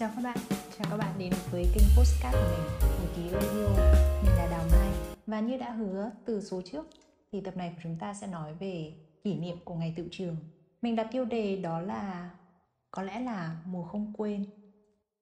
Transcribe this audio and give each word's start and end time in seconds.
Chào 0.00 0.10
các 0.16 0.22
bạn, 0.24 0.38
chào 0.50 0.86
các 0.90 0.96
bạn 0.96 1.18
đến 1.18 1.32
với 1.50 1.66
kênh 1.74 1.84
Postcard 1.96 2.36
của 2.36 2.50
mình, 2.50 2.80
của 2.80 3.14
ký 3.16 3.28
Radio, 3.32 3.68
mình 4.22 4.34
là 4.36 4.48
Đào 4.50 4.64
Mai. 4.72 4.90
Và 5.26 5.40
như 5.40 5.56
đã 5.56 5.70
hứa 5.70 6.10
từ 6.24 6.40
số 6.40 6.62
trước, 6.64 6.86
thì 7.32 7.40
tập 7.40 7.56
này 7.56 7.72
của 7.74 7.80
chúng 7.82 7.96
ta 8.00 8.14
sẽ 8.14 8.26
nói 8.26 8.54
về 8.54 8.92
kỷ 9.24 9.34
niệm 9.34 9.56
của 9.64 9.74
ngày 9.74 9.94
tự 9.96 10.08
trường. 10.10 10.36
Mình 10.82 10.96
đặt 10.96 11.08
tiêu 11.12 11.24
đề 11.24 11.56
đó 11.56 11.80
là 11.80 12.30
có 12.90 13.02
lẽ 13.02 13.20
là 13.20 13.62
mùa 13.66 13.84
không 13.84 14.12
quên 14.18 14.44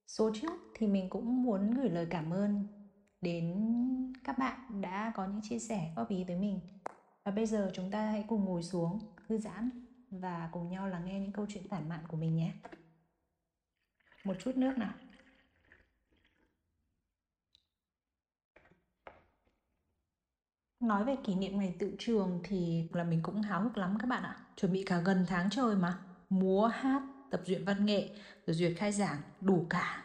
Số 0.06 0.30
trước 0.42 0.52
thì 0.74 0.86
mình 0.86 1.10
cũng 1.10 1.42
muốn 1.42 1.74
gửi 1.74 1.88
lời 1.88 2.06
cảm 2.10 2.30
ơn 2.30 2.66
đến 3.20 3.54
các 4.24 4.38
bạn 4.38 4.80
đã 4.80 5.12
có 5.16 5.26
những 5.26 5.40
chia 5.42 5.58
sẻ 5.58 5.92
góp 5.96 6.08
ý 6.08 6.24
tới 6.28 6.36
mình. 6.36 6.60
Và 7.24 7.32
bây 7.32 7.46
giờ 7.46 7.70
chúng 7.74 7.90
ta 7.90 8.06
hãy 8.06 8.24
cùng 8.28 8.44
ngồi 8.44 8.62
xuống, 8.62 8.98
thư 9.28 9.38
giãn 9.38 9.70
và 10.10 10.48
cùng 10.52 10.68
nhau 10.68 10.88
lắng 10.88 11.02
nghe 11.04 11.20
những 11.20 11.32
câu 11.32 11.46
chuyện 11.48 11.68
tản 11.68 11.88
mạn 11.88 12.00
của 12.08 12.16
mình 12.16 12.36
nhé 12.36 12.52
một 14.28 14.34
chút 14.44 14.56
nước 14.56 14.78
nào. 14.78 14.92
Nói 20.80 21.04
về 21.04 21.16
kỷ 21.24 21.34
niệm 21.34 21.58
ngày 21.58 21.74
tự 21.78 21.96
trường 21.98 22.40
thì 22.44 22.88
là 22.92 23.04
mình 23.04 23.20
cũng 23.22 23.42
háo 23.42 23.62
hức 23.62 23.76
lắm 23.78 23.96
các 24.00 24.06
bạn 24.06 24.22
ạ. 24.22 24.36
Chuẩn 24.56 24.72
bị 24.72 24.82
cả 24.86 24.98
gần 24.98 25.24
tháng 25.28 25.50
trời 25.50 25.76
mà. 25.76 25.98
Múa, 26.30 26.66
hát, 26.66 27.02
tập 27.30 27.40
duyệt 27.44 27.62
văn 27.66 27.86
nghệ, 27.86 28.10
rồi 28.46 28.54
duyệt 28.54 28.72
khai 28.76 28.92
giảng, 28.92 29.16
đủ 29.40 29.66
cả. 29.70 30.04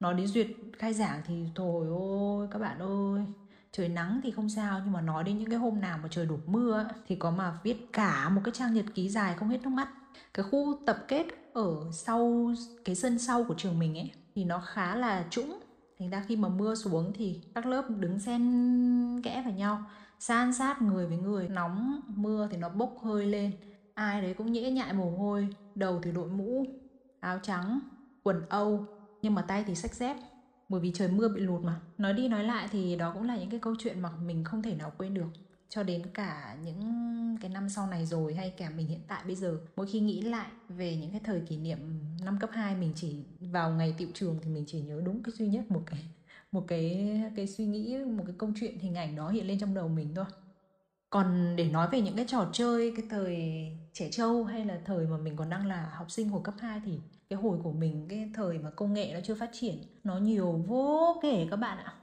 Nói 0.00 0.14
đến 0.14 0.26
duyệt 0.26 0.46
khai 0.78 0.94
giảng 0.94 1.22
thì 1.26 1.44
thôi 1.54 1.86
ôi 1.88 2.48
các 2.50 2.58
bạn 2.58 2.78
ơi. 2.78 3.47
Trời 3.72 3.88
nắng 3.88 4.20
thì 4.22 4.30
không 4.30 4.48
sao, 4.48 4.80
nhưng 4.84 4.92
mà 4.92 5.00
nói 5.00 5.24
đến 5.24 5.38
những 5.38 5.50
cái 5.50 5.58
hôm 5.58 5.80
nào 5.80 5.98
mà 6.02 6.08
trời 6.10 6.26
đổ 6.26 6.36
mưa 6.46 6.86
thì 7.06 7.16
có 7.16 7.30
mà 7.30 7.58
viết 7.62 7.92
cả 7.92 8.28
một 8.28 8.40
cái 8.44 8.52
trang 8.54 8.74
nhật 8.74 8.84
ký 8.94 9.08
dài 9.08 9.34
không 9.34 9.48
hết 9.48 9.62
nước 9.62 9.70
mắt. 9.70 9.88
Cái 10.34 10.46
khu 10.50 10.78
tập 10.86 11.04
kết 11.08 11.26
ở 11.52 11.74
sau, 11.92 12.52
cái 12.84 12.94
sân 12.94 13.18
sau 13.18 13.44
của 13.44 13.54
trường 13.54 13.78
mình 13.78 13.98
ấy, 13.98 14.10
thì 14.34 14.44
nó 14.44 14.60
khá 14.60 14.94
là 14.94 15.24
trũng. 15.30 15.60
Thành 15.98 16.10
ra 16.10 16.24
khi 16.28 16.36
mà 16.36 16.48
mưa 16.48 16.74
xuống 16.74 17.12
thì 17.14 17.40
các 17.54 17.66
lớp 17.66 17.84
đứng 17.90 18.18
xen 18.18 18.42
kẽ 19.24 19.42
vào 19.44 19.54
nhau, 19.54 19.82
san 20.18 20.54
sát 20.54 20.82
người 20.82 21.06
với 21.06 21.18
người. 21.18 21.48
Nóng 21.48 22.00
mưa 22.06 22.48
thì 22.50 22.56
nó 22.56 22.68
bốc 22.68 22.96
hơi 23.02 23.26
lên. 23.26 23.52
Ai 23.94 24.22
đấy 24.22 24.34
cũng 24.34 24.52
nhễ 24.52 24.70
nhại 24.70 24.92
mồ 24.92 25.10
hôi, 25.10 25.48
đầu 25.74 26.00
thì 26.02 26.12
đội 26.12 26.28
mũ, 26.28 26.66
áo 27.20 27.38
trắng, 27.42 27.80
quần 28.22 28.42
âu, 28.48 28.86
nhưng 29.22 29.34
mà 29.34 29.42
tay 29.42 29.64
thì 29.66 29.74
sách 29.74 29.94
dép 29.94 30.16
bởi 30.68 30.80
vì 30.80 30.92
trời 30.94 31.08
mưa 31.08 31.28
bị 31.28 31.40
lụt 31.40 31.62
mà. 31.64 31.80
Nói 31.98 32.12
đi 32.12 32.28
nói 32.28 32.44
lại 32.44 32.68
thì 32.70 32.96
đó 32.96 33.12
cũng 33.14 33.22
là 33.22 33.36
những 33.36 33.50
cái 33.50 33.60
câu 33.60 33.74
chuyện 33.78 34.00
mà 34.00 34.10
mình 34.10 34.44
không 34.44 34.62
thể 34.62 34.74
nào 34.74 34.92
quên 34.98 35.14
được. 35.14 35.28
Cho 35.68 35.82
đến 35.82 36.02
cả 36.14 36.56
những 36.64 37.36
cái 37.40 37.50
năm 37.50 37.68
sau 37.68 37.86
này 37.86 38.06
rồi 38.06 38.34
hay 38.34 38.50
cả 38.50 38.70
mình 38.70 38.86
hiện 38.86 39.00
tại 39.08 39.22
bây 39.26 39.36
giờ, 39.36 39.60
mỗi 39.76 39.86
khi 39.86 40.00
nghĩ 40.00 40.20
lại 40.22 40.48
về 40.68 40.96
những 40.96 41.10
cái 41.10 41.20
thời 41.24 41.40
kỷ 41.40 41.56
niệm 41.56 41.78
năm 42.24 42.38
cấp 42.40 42.50
2 42.52 42.76
mình 42.76 42.92
chỉ 42.96 43.24
vào 43.40 43.70
ngày 43.70 43.94
tiệu 43.98 44.08
trường 44.14 44.38
thì 44.42 44.50
mình 44.50 44.64
chỉ 44.66 44.80
nhớ 44.80 45.00
đúng 45.04 45.22
cái 45.22 45.32
duy 45.32 45.48
nhất 45.48 45.70
một 45.70 45.82
cái 45.86 46.04
một 46.52 46.64
cái 46.68 47.20
cái 47.36 47.46
suy 47.46 47.66
nghĩ, 47.66 47.98
một 47.98 48.24
cái 48.26 48.34
câu 48.38 48.50
chuyện, 48.60 48.78
hình 48.78 48.94
ảnh 48.94 49.16
đó 49.16 49.28
hiện 49.30 49.46
lên 49.46 49.58
trong 49.58 49.74
đầu 49.74 49.88
mình 49.88 50.14
thôi. 50.14 50.24
Còn 51.10 51.56
để 51.56 51.70
nói 51.70 51.88
về 51.92 52.00
những 52.00 52.16
cái 52.16 52.24
trò 52.28 52.48
chơi, 52.52 52.92
cái 52.96 53.06
thời 53.10 53.36
trẻ 53.92 54.08
trâu 54.10 54.44
hay 54.44 54.64
là 54.64 54.78
thời 54.84 55.06
mà 55.06 55.16
mình 55.18 55.36
còn 55.36 55.50
đang 55.50 55.66
là 55.66 55.92
học 55.94 56.10
sinh 56.10 56.28
hồi 56.28 56.40
cấp 56.44 56.54
2 56.58 56.80
thì 56.84 56.98
cái 57.30 57.38
hồi 57.38 57.58
của 57.62 57.72
mình 57.72 58.06
cái 58.08 58.30
thời 58.34 58.58
mà 58.58 58.70
công 58.70 58.94
nghệ 58.94 59.10
nó 59.14 59.20
chưa 59.24 59.34
phát 59.34 59.50
triển 59.52 59.76
nó 60.04 60.18
nhiều 60.18 60.64
vô 60.66 61.16
kể 61.22 61.46
các 61.50 61.56
bạn 61.56 61.78
ạ. 61.78 61.94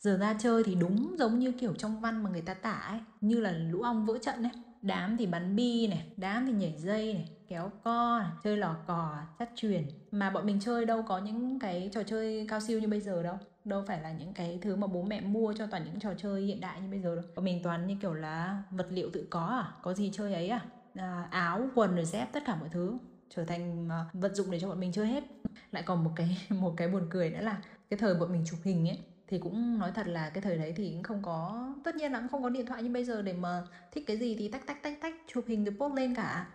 Giờ 0.00 0.16
ra 0.16 0.36
chơi 0.38 0.64
thì 0.64 0.74
đúng 0.74 1.16
giống 1.18 1.38
như 1.38 1.52
kiểu 1.52 1.74
trong 1.74 2.00
văn 2.00 2.22
mà 2.22 2.30
người 2.30 2.40
ta 2.40 2.54
tả 2.54 2.72
ấy 2.72 3.00
như 3.20 3.40
là 3.40 3.52
lũ 3.52 3.80
ong 3.82 4.06
vỡ 4.06 4.18
trận 4.22 4.42
ấy. 4.42 4.52
Đám 4.82 5.16
thì 5.16 5.26
bắn 5.26 5.56
bi 5.56 5.86
này 5.86 6.12
đám 6.16 6.46
thì 6.46 6.52
nhảy 6.52 6.74
dây 6.78 7.14
này 7.14 7.28
kéo 7.48 7.70
co 7.84 8.18
này, 8.18 8.30
chơi 8.44 8.56
lò 8.56 8.76
cò 8.86 9.16
chắt 9.38 9.50
truyền 9.56 9.86
mà 10.10 10.30
bọn 10.30 10.46
mình 10.46 10.60
chơi 10.60 10.84
đâu 10.84 11.02
có 11.08 11.18
những 11.18 11.58
cái 11.58 11.90
trò 11.92 12.02
chơi 12.02 12.46
cao 12.48 12.60
siêu 12.60 12.80
như 12.80 12.88
bây 12.88 13.00
giờ 13.00 13.22
đâu. 13.22 13.36
Đâu 13.64 13.84
phải 13.86 14.02
là 14.02 14.12
những 14.12 14.34
cái 14.34 14.58
thứ 14.62 14.76
mà 14.76 14.86
bố 14.86 15.02
mẹ 15.02 15.20
mua 15.20 15.52
cho 15.52 15.66
toàn 15.66 15.84
những 15.84 16.00
trò 16.00 16.14
chơi 16.14 16.42
hiện 16.42 16.60
đại 16.60 16.80
như 16.80 16.88
bây 16.90 17.00
giờ 17.00 17.14
đâu. 17.14 17.24
Bọn 17.36 17.44
mình 17.44 17.60
toàn 17.62 17.86
như 17.86 17.96
kiểu 18.02 18.14
là 18.14 18.62
vật 18.70 18.86
liệu 18.90 19.10
tự 19.12 19.26
có 19.30 19.46
à 19.46 19.72
có 19.82 19.94
gì 19.94 20.10
chơi 20.14 20.34
ấy 20.34 20.48
à, 20.48 20.64
à 20.94 21.28
áo 21.30 21.68
quần 21.74 21.96
rồi 21.96 22.04
dép 22.04 22.32
tất 22.32 22.42
cả 22.46 22.56
mọi 22.56 22.68
thứ 22.68 22.98
trở 23.30 23.44
thành 23.44 23.88
ờ, 23.90 24.04
vật 24.12 24.34
dụng 24.34 24.50
để 24.50 24.60
cho 24.60 24.68
bọn 24.68 24.80
mình 24.80 24.92
chơi 24.92 25.06
hết. 25.06 25.24
Lại 25.72 25.82
còn 25.86 26.04
một 26.04 26.10
cái 26.16 26.38
một 26.50 26.74
cái 26.76 26.88
buồn 26.88 27.06
cười 27.10 27.30
nữa 27.30 27.40
là 27.40 27.62
cái 27.90 27.98
thời 27.98 28.14
bọn 28.14 28.32
mình 28.32 28.44
chụp 28.46 28.60
hình 28.64 28.88
ấy 28.88 28.98
thì 29.28 29.38
cũng 29.38 29.78
nói 29.78 29.92
thật 29.94 30.06
là 30.08 30.30
cái 30.30 30.42
thời 30.42 30.58
đấy 30.58 30.72
thì 30.76 30.90
cũng 30.90 31.02
không 31.02 31.22
có 31.22 31.68
tất 31.84 31.96
nhiên 31.96 32.12
là 32.12 32.18
cũng 32.18 32.28
không 32.28 32.42
có 32.42 32.48
điện 32.48 32.66
thoại 32.66 32.82
như 32.82 32.90
bây 32.90 33.04
giờ 33.04 33.22
để 33.22 33.32
mà 33.32 33.62
thích 33.92 34.04
cái 34.06 34.16
gì 34.16 34.36
thì 34.38 34.48
tách 34.48 34.66
tách 34.66 34.82
tách 34.82 34.98
tách 35.02 35.14
chụp 35.26 35.44
hình 35.48 35.64
rồi 35.64 35.74
post 35.78 35.94
lên 35.94 36.14
cả. 36.14 36.46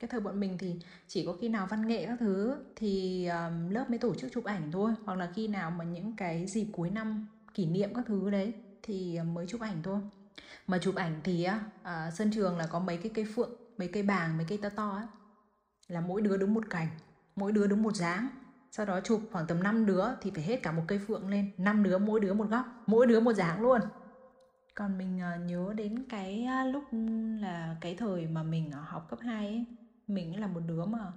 Cái 0.00 0.08
thời 0.08 0.20
bọn 0.20 0.40
mình 0.40 0.58
thì 0.58 0.74
chỉ 1.08 1.26
có 1.26 1.32
khi 1.40 1.48
nào 1.48 1.66
văn 1.70 1.88
nghệ 1.88 2.06
các 2.06 2.16
thứ 2.20 2.56
thì 2.76 3.26
um, 3.26 3.68
lớp 3.70 3.90
mới 3.90 3.98
tổ 3.98 4.14
chức 4.14 4.32
chụp 4.32 4.44
ảnh 4.44 4.70
thôi 4.72 4.92
hoặc 5.04 5.18
là 5.18 5.32
khi 5.34 5.48
nào 5.48 5.70
mà 5.70 5.84
những 5.84 6.16
cái 6.16 6.46
dịp 6.54 6.66
cuối 6.72 6.90
năm 6.90 7.26
kỷ 7.54 7.66
niệm 7.66 7.94
các 7.94 8.04
thứ 8.08 8.30
đấy 8.30 8.52
thì 8.82 9.16
ờ, 9.16 9.24
mới 9.24 9.46
chụp 9.46 9.60
ảnh 9.60 9.82
thôi. 9.82 10.00
Mà 10.66 10.78
chụp 10.78 10.94
ảnh 10.94 11.20
thì 11.24 11.44
á 11.44 11.60
ờ, 11.82 12.10
sân 12.10 12.30
trường 12.34 12.58
là 12.58 12.66
có 12.66 12.78
mấy 12.78 12.96
cái 12.96 13.12
cây 13.14 13.24
phượng 13.34 13.50
mấy 13.78 13.88
cây 13.88 14.02
bàng 14.02 14.36
mấy 14.36 14.46
cây 14.48 14.58
to 14.58 14.68
to 14.68 14.90
á 14.96 15.06
là 15.92 16.00
mỗi 16.00 16.22
đứa 16.22 16.36
đứng 16.36 16.54
một 16.54 16.64
cành, 16.70 16.88
mỗi 17.36 17.52
đứa 17.52 17.66
đứng 17.66 17.82
một 17.82 17.96
dáng. 17.96 18.28
Sau 18.70 18.86
đó 18.86 19.00
chụp 19.00 19.20
khoảng 19.32 19.46
tầm 19.46 19.62
5 19.62 19.86
đứa 19.86 20.04
thì 20.20 20.30
phải 20.34 20.44
hết 20.44 20.62
cả 20.62 20.72
một 20.72 20.82
cây 20.86 20.98
phượng 21.06 21.28
lên. 21.28 21.50
5 21.58 21.82
đứa, 21.82 21.98
mỗi 21.98 22.20
đứa 22.20 22.34
một 22.34 22.48
góc, 22.50 22.66
mỗi 22.86 23.06
đứa 23.06 23.20
một 23.20 23.32
dáng 23.32 23.60
luôn. 23.60 23.80
Còn 24.74 24.98
mình 24.98 25.20
ờ, 25.20 25.36
nhớ 25.36 25.72
đến 25.76 26.04
cái 26.08 26.44
ờ, 26.44 26.64
lúc 26.64 26.84
là 27.40 27.76
cái 27.80 27.94
thời 27.94 28.26
mà 28.26 28.42
mình 28.42 28.70
học 28.72 29.06
cấp 29.10 29.18
2 29.22 29.46
ấy, 29.46 29.64
mình 30.06 30.40
là 30.40 30.46
một 30.46 30.60
đứa 30.66 30.84
mà 30.84 31.12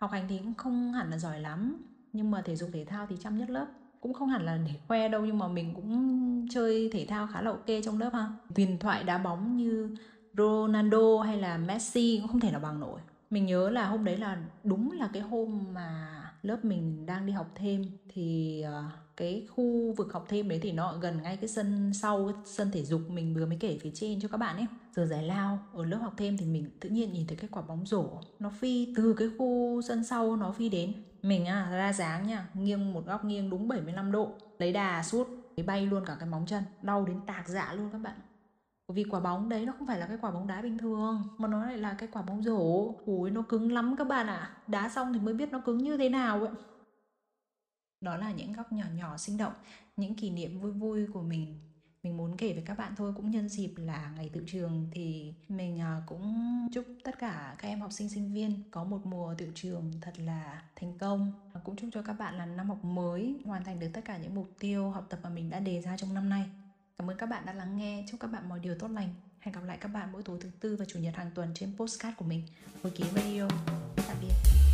học 0.00 0.10
hành 0.10 0.26
thì 0.28 0.38
cũng 0.38 0.54
không 0.54 0.92
hẳn 0.92 1.10
là 1.10 1.18
giỏi 1.18 1.40
lắm, 1.40 1.76
nhưng 2.12 2.30
mà 2.30 2.42
thể 2.42 2.56
dục 2.56 2.70
thể 2.72 2.84
thao 2.84 3.06
thì 3.06 3.16
chăm 3.20 3.38
nhất 3.38 3.50
lớp. 3.50 3.66
Cũng 4.00 4.14
không 4.14 4.28
hẳn 4.28 4.46
là 4.46 4.56
để 4.56 4.72
khoe 4.88 5.08
đâu, 5.08 5.26
nhưng 5.26 5.38
mà 5.38 5.48
mình 5.48 5.74
cũng 5.74 6.46
chơi 6.50 6.90
thể 6.92 7.06
thao 7.08 7.26
khá 7.26 7.42
là 7.42 7.50
ok 7.50 7.66
trong 7.84 7.98
lớp 7.98 8.10
ha. 8.14 8.28
Huyền 8.56 8.78
thoại 8.78 9.04
đá 9.04 9.18
bóng 9.18 9.56
như 9.56 9.96
Ronaldo 10.36 11.20
hay 11.24 11.36
là 11.36 11.58
Messi 11.58 12.18
cũng 12.22 12.28
không 12.28 12.40
thể 12.40 12.50
nào 12.50 12.60
bằng 12.60 12.80
nổi 12.80 13.00
mình 13.30 13.46
nhớ 13.46 13.70
là 13.70 13.86
hôm 13.86 14.04
đấy 14.04 14.16
là 14.16 14.38
đúng 14.64 14.92
là 14.92 15.10
cái 15.12 15.22
hôm 15.22 15.74
mà 15.74 16.12
lớp 16.42 16.64
mình 16.64 17.06
đang 17.06 17.26
đi 17.26 17.32
học 17.32 17.52
thêm 17.54 17.84
thì 18.08 18.60
ờ, 18.62 18.84
cái 19.16 19.46
khu 19.50 19.92
vực 19.96 20.12
học 20.12 20.26
thêm 20.28 20.48
đấy 20.48 20.58
thì 20.62 20.72
nó 20.72 20.98
gần 20.98 21.22
ngay 21.22 21.36
cái 21.36 21.48
sân 21.48 21.94
sau, 21.94 22.24
cái 22.26 22.42
sân 22.44 22.70
thể 22.72 22.84
dục 22.84 23.00
mình 23.10 23.34
vừa 23.34 23.46
mới 23.46 23.56
kể 23.60 23.78
phía 23.82 23.90
trên 23.94 24.20
cho 24.20 24.28
các 24.28 24.36
bạn 24.38 24.56
ấy. 24.56 24.66
Giờ 24.96 25.06
giải 25.06 25.22
lao, 25.22 25.58
ở 25.72 25.84
lớp 25.84 25.96
học 25.96 26.14
thêm 26.16 26.36
thì 26.38 26.46
mình 26.46 26.70
tự 26.80 26.88
nhiên 26.88 27.12
nhìn 27.12 27.26
thấy 27.26 27.36
cái 27.36 27.48
quả 27.52 27.62
bóng 27.62 27.86
rổ, 27.86 28.20
nó 28.38 28.50
phi 28.50 28.94
từ 28.96 29.14
cái 29.14 29.28
khu 29.38 29.80
sân 29.82 30.04
sau 30.04 30.36
nó 30.36 30.52
phi 30.52 30.68
đến. 30.68 30.92
Mình 31.22 31.46
à 31.46 31.70
ra 31.70 31.92
dáng 31.92 32.26
nha, 32.26 32.48
nghiêng 32.54 32.92
một 32.92 33.06
góc 33.06 33.24
nghiêng 33.24 33.50
đúng 33.50 33.68
75 33.68 34.12
độ, 34.12 34.32
lấy 34.58 34.72
đà 34.72 35.02
sút 35.02 35.26
bay 35.66 35.86
luôn 35.86 36.04
cả 36.04 36.16
cái 36.20 36.28
móng 36.28 36.46
chân, 36.46 36.62
đau 36.82 37.04
đến 37.04 37.20
tạc 37.26 37.48
dạ 37.48 37.72
luôn 37.74 37.90
các 37.92 37.98
bạn 37.98 38.16
vì 38.88 39.04
quả 39.04 39.20
bóng 39.20 39.48
đấy 39.48 39.66
nó 39.66 39.72
không 39.78 39.86
phải 39.86 39.98
là 39.98 40.06
cái 40.06 40.18
quả 40.20 40.30
bóng 40.30 40.46
đá 40.46 40.62
bình 40.62 40.78
thường, 40.78 41.22
mà 41.38 41.48
nó 41.48 41.64
lại 41.64 41.78
là 41.78 41.94
cái 41.98 42.08
quả 42.12 42.22
bóng 42.22 42.42
rổ. 42.42 42.94
Ui 43.06 43.30
nó 43.30 43.42
cứng 43.42 43.72
lắm 43.72 43.94
các 43.98 44.04
bạn 44.08 44.26
ạ. 44.26 44.36
À. 44.36 44.56
đá 44.66 44.88
xong 44.88 45.12
thì 45.12 45.20
mới 45.20 45.34
biết 45.34 45.52
nó 45.52 45.60
cứng 45.60 45.78
như 45.78 45.96
thế 45.96 46.08
nào 46.08 46.40
ấy 46.40 46.50
đó 48.00 48.16
là 48.16 48.32
những 48.32 48.52
góc 48.52 48.72
nhỏ 48.72 48.84
nhỏ 48.94 49.16
sinh 49.16 49.36
động, 49.36 49.52
những 49.96 50.14
kỷ 50.14 50.30
niệm 50.30 50.60
vui 50.60 50.72
vui 50.72 51.06
của 51.14 51.22
mình. 51.22 51.60
Mình 52.02 52.16
muốn 52.16 52.36
kể 52.36 52.52
với 52.52 52.62
các 52.66 52.78
bạn 52.78 52.92
thôi, 52.96 53.12
cũng 53.16 53.30
nhân 53.30 53.48
dịp 53.48 53.74
là 53.76 54.12
ngày 54.16 54.30
tự 54.32 54.44
trường 54.46 54.88
thì 54.92 55.34
mình 55.48 55.80
à, 55.80 56.02
cũng 56.06 56.34
chúc 56.72 56.84
tất 57.04 57.18
cả 57.18 57.56
các 57.58 57.68
em 57.68 57.80
học 57.80 57.92
sinh 57.92 58.08
sinh 58.08 58.34
viên 58.34 58.62
có 58.70 58.84
một 58.84 59.06
mùa 59.06 59.34
tự 59.38 59.48
trường 59.54 59.92
thật 60.00 60.12
là 60.18 60.62
thành 60.76 60.98
công. 60.98 61.32
Cũng 61.64 61.76
chúc 61.76 61.90
cho 61.92 62.02
các 62.02 62.12
bạn 62.12 62.38
là 62.38 62.46
năm 62.46 62.68
học 62.68 62.84
mới 62.84 63.40
hoàn 63.44 63.64
thành 63.64 63.78
được 63.80 63.88
tất 63.92 64.00
cả 64.04 64.18
những 64.18 64.34
mục 64.34 64.48
tiêu 64.58 64.90
học 64.90 65.06
tập 65.10 65.18
mà 65.22 65.30
mình 65.30 65.50
đã 65.50 65.60
đề 65.60 65.82
ra 65.82 65.96
trong 65.96 66.14
năm 66.14 66.28
nay. 66.28 66.46
Cảm 66.98 67.10
ơn 67.10 67.16
các 67.16 67.26
bạn 67.26 67.46
đã 67.46 67.52
lắng 67.52 67.76
nghe. 67.76 68.04
Chúc 68.10 68.20
các 68.20 68.28
bạn 68.28 68.48
mọi 68.48 68.60
điều 68.60 68.74
tốt 68.78 68.88
lành. 68.88 69.14
Hẹn 69.40 69.54
gặp 69.54 69.64
lại 69.64 69.78
các 69.80 69.88
bạn 69.88 70.12
mỗi 70.12 70.22
tối 70.22 70.38
thứ 70.40 70.50
tư 70.60 70.76
và 70.76 70.84
chủ 70.84 70.98
nhật 70.98 71.14
hàng 71.16 71.30
tuần 71.34 71.54
trên 71.54 71.76
postcard 71.76 72.16
của 72.16 72.24
mình. 72.24 72.42
Hồi 72.82 72.92
ký 72.96 73.04
radio. 73.14 73.48
Tạm 73.96 74.16
biệt. 74.20 74.65